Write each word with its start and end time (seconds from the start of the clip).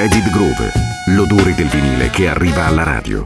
Jaded 0.00 0.30
Groove, 0.30 0.72
l'odore 1.08 1.54
del 1.54 1.68
vinile 1.68 2.08
che 2.08 2.26
arriva 2.26 2.64
alla 2.64 2.84
radio. 2.84 3.22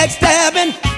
backstabbing. 0.00 0.89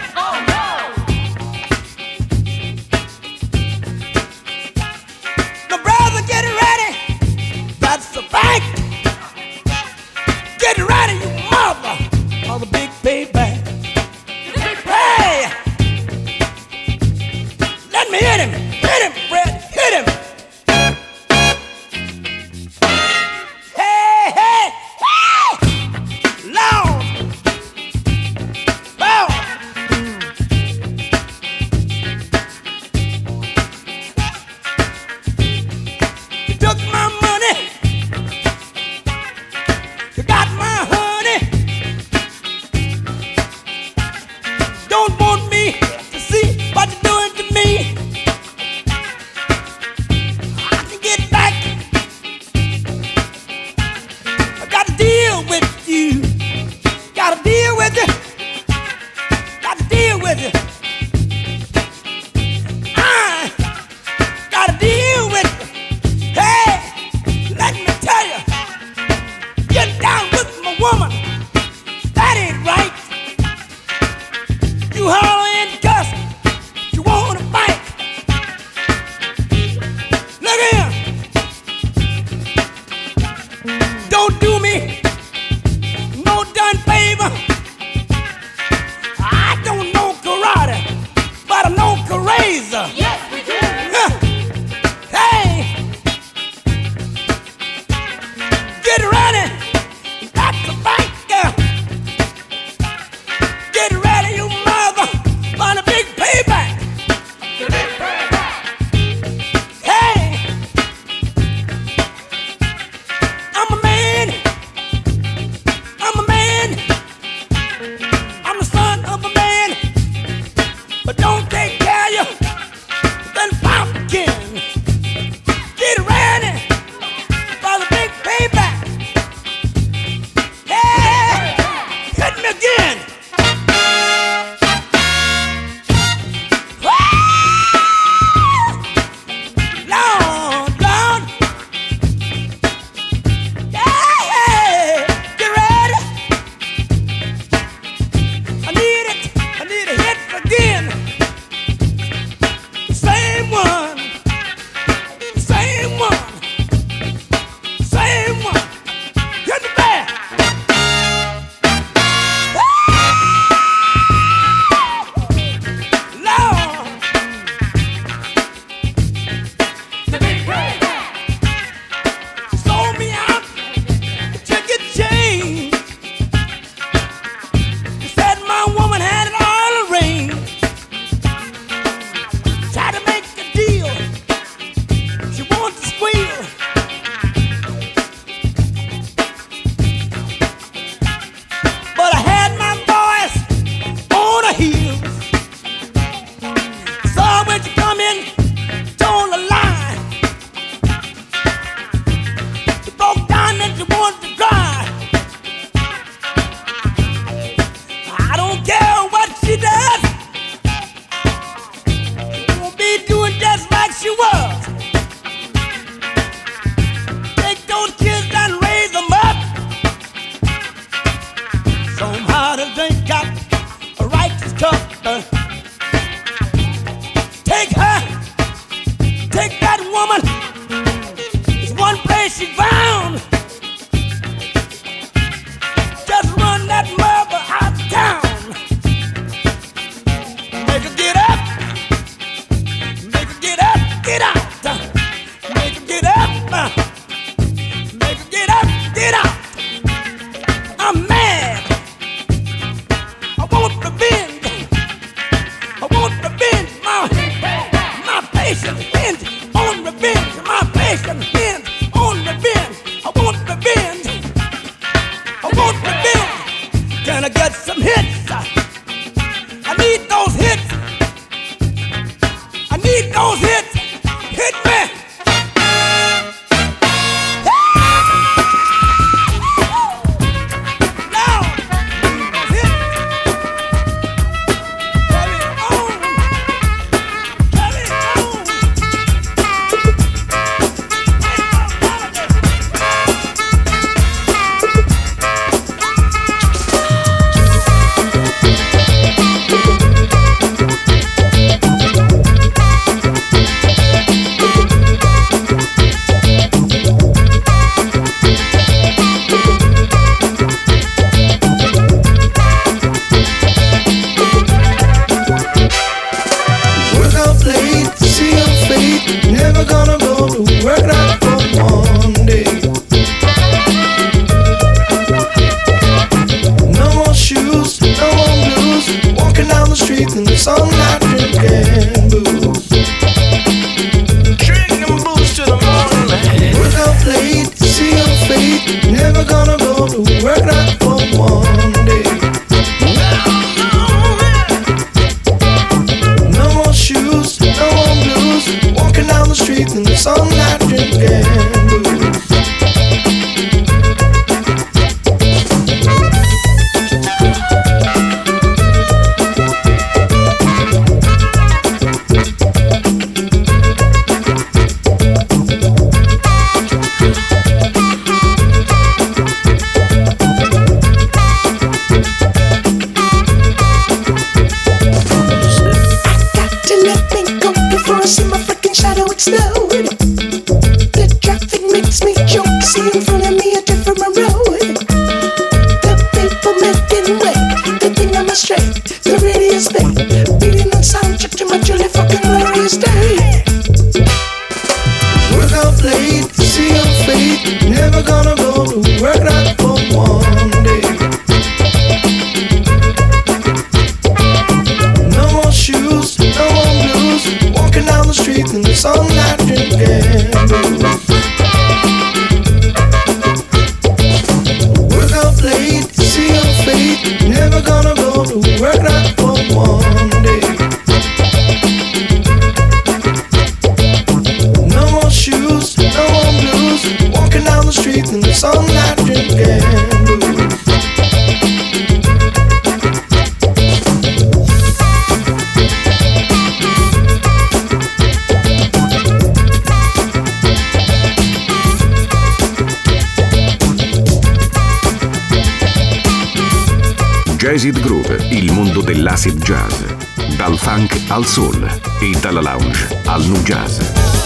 Funk 450.74 450.98
al 451.08 451.26
soul 451.26 451.80
e 452.00 452.18
dalla 452.18 452.40
lounge 452.40 453.00
al 453.04 453.22
nu 453.26 453.37
jazz. 453.42 454.21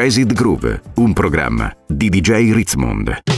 Jazzed 0.00 0.32
Groove, 0.32 0.80
un 0.98 1.12
programma 1.12 1.74
di 1.84 2.08
DJ 2.08 2.52
Ritzmond. 2.52 3.37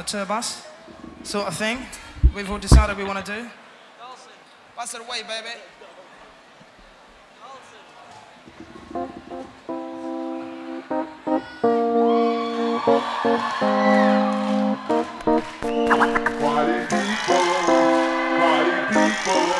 the 0.00 0.06
tour 0.06 0.24
bus 0.24 0.66
sort 1.24 1.46
of 1.46 1.54
thing. 1.54 1.78
We've 2.34 2.50
all 2.50 2.58
decided 2.58 2.96
we 2.96 3.04
want 3.04 3.22
to 3.22 3.42
do. 3.42 3.50
Pass 4.74 4.94
it 4.94 5.02
away, 5.02 5.22
baby. 5.28 5.50
Party 16.40 16.76
people, 16.88 17.42
party 18.40 18.72
people. 18.94 19.59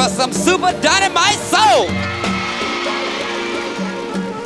For 0.00 0.08
some 0.08 0.32
super 0.32 0.72
dynamite 0.80 1.34
soul? 1.34 1.86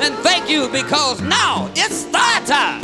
And 0.03 0.13
thank 0.17 0.51
you 0.51 0.69
because 0.69 1.21
now 1.21 1.71
it's 1.77 1.95
start 1.95 2.45
time. 2.45 2.83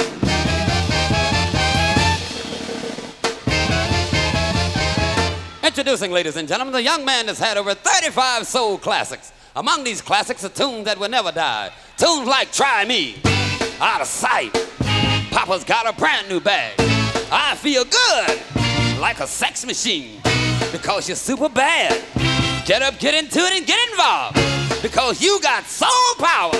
Introducing, 5.64 6.12
ladies 6.12 6.36
and 6.36 6.46
gentlemen, 6.46 6.72
the 6.72 6.82
young 6.82 7.04
man 7.04 7.26
has 7.26 7.40
had 7.40 7.56
over 7.56 7.74
35 7.74 8.46
soul 8.46 8.78
classics. 8.78 9.32
Among 9.56 9.82
these 9.82 10.00
classics 10.00 10.44
are 10.44 10.48
tunes 10.48 10.84
that 10.84 10.96
will 10.96 11.08
never 11.08 11.32
die. 11.32 11.72
Tunes 11.96 12.28
like 12.28 12.52
Try 12.52 12.84
Me, 12.84 13.16
Out 13.80 14.00
of 14.00 14.06
Sight, 14.06 14.52
Papa's 15.32 15.64
Got 15.64 15.92
a 15.92 15.98
Brand 15.98 16.28
New 16.28 16.38
Bag, 16.38 16.74
I 17.32 17.56
Feel 17.56 17.84
Good, 17.84 19.00
like 19.00 19.18
a 19.18 19.26
sex 19.26 19.66
machine, 19.66 20.20
because 20.70 21.08
you're 21.08 21.16
super 21.16 21.48
bad. 21.48 22.19
Get 22.70 22.82
up, 22.82 23.00
get 23.00 23.14
into 23.14 23.40
it, 23.40 23.52
and 23.52 23.66
get 23.66 23.80
involved, 23.90 24.36
because 24.80 25.20
you 25.20 25.40
got 25.40 25.64
soul 25.64 25.90
power. 26.20 26.54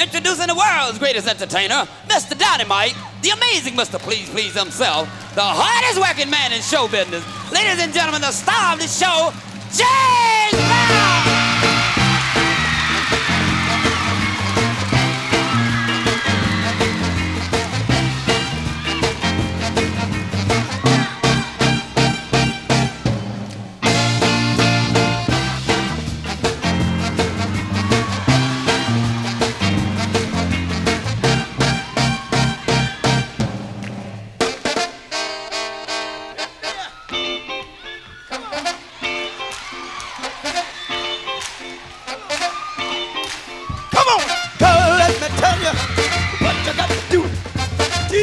Introducing 0.00 0.48
the 0.48 0.56
world's 0.56 0.98
greatest 0.98 1.28
entertainer, 1.28 1.86
Mr. 2.08 2.36
Dynamite, 2.36 2.96
the 3.22 3.30
amazing 3.30 3.74
Mr. 3.74 4.00
Please 4.00 4.28
Please 4.30 4.52
himself, 4.54 5.06
the 5.36 5.44
hardest 5.44 6.00
working 6.00 6.28
man 6.28 6.52
in 6.52 6.60
show 6.60 6.88
business. 6.88 7.22
Ladies 7.52 7.80
and 7.80 7.94
gentlemen, 7.94 8.20
the 8.20 8.32
star 8.32 8.72
of 8.72 8.80
the 8.80 8.88
show, 8.88 9.32
James 9.70 10.66
Brown! 10.66 11.19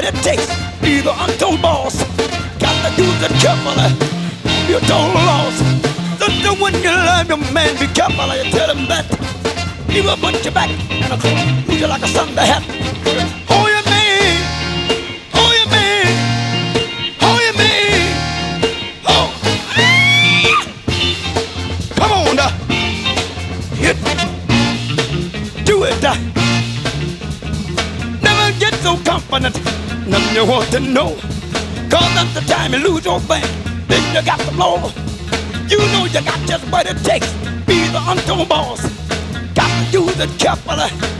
what 0.00 0.14
it 0.14 0.22
takes. 0.22 0.46
Be 0.80 1.00
the 1.00 1.12
untold 1.24 1.60
boss. 1.60 2.02
Got 2.58 2.76
to 2.84 2.96
do 2.96 3.04
it 3.04 3.32
carefully. 3.40 3.90
A 4.74 4.80
total 4.80 5.12
loss. 5.28 5.56
Sister, 6.18 6.54
when 6.62 6.74
you 6.82 6.90
love 6.90 7.28
your 7.28 7.38
man, 7.52 7.74
be 7.78 7.86
careful. 7.88 8.34
You 8.34 8.50
tell 8.50 8.74
him 8.74 8.88
that. 8.88 9.04
He 9.90 10.00
will 10.00 10.16
put 10.16 10.42
you 10.44 10.50
back 10.52 10.70
in 10.70 11.12
a 11.12 11.18
corner. 11.18 11.64
Lose 11.68 11.80
you 11.80 11.86
like 11.86 12.02
a 12.02 12.08
Sunday 12.08 12.46
hat. 12.46 12.79
You 30.34 30.46
want 30.46 30.70
to 30.70 30.80
know. 30.80 31.14
Cause 31.90 32.10
that's 32.14 32.34
the 32.34 32.44
time 32.46 32.72
you 32.72 32.78
lose 32.78 33.04
your 33.04 33.20
thing, 33.20 33.44
then 33.88 34.02
you 34.14 34.24
got 34.24 34.38
to 34.40 34.50
blow. 34.52 34.90
You 35.68 35.78
know 35.92 36.04
you 36.04 36.22
got 36.22 36.48
just 36.48 36.64
what 36.70 36.86
it 36.86 36.98
takes, 37.04 37.32
be 37.66 37.86
the 37.88 38.02
untold 38.06 38.48
boss. 38.48 38.82
Got 39.54 39.86
to 39.86 39.92
do 39.92 40.08
it 40.08 40.38
carefully. 40.38 41.19